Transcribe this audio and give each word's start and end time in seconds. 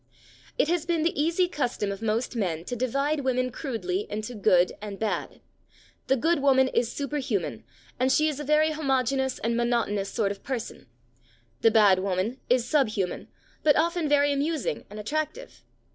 It 0.57 0.67
has 0.67 0.83
been 0.87 1.03
the 1.03 1.13
easy 1.21 1.47
custom 1.47 1.91
of 1.91 2.01
most 2.01 2.35
men 2.35 2.65
to 2.65 2.75
divide 2.75 3.19
women 3.19 3.51
crudely 3.51 4.07
into 4.09 4.33
good 4.33 4.71
and 4.81 4.97
bad. 4.97 5.41
The 6.07 6.17
good 6.17 6.39
woman 6.39 6.69
is 6.69 6.91
superhuman, 6.91 7.63
and 7.99 8.11
she 8.11 8.27
is 8.27 8.39
a 8.39 8.43
very 8.43 8.71
homogeneous 8.71 9.37
and 9.37 9.55
monotonous 9.55 10.09
sort 10.09 10.31
of 10.31 10.41
person; 10.43 10.87
the 11.61 11.69
bad 11.69 11.99
woman 11.99 12.39
is 12.49 12.65
subhuman, 12.65 13.27
but 13.61 13.75
often 13.77 14.09
very 14.09 14.31
amusing 14.33 14.85
and 14.89 14.99
attractive. 14.99 15.63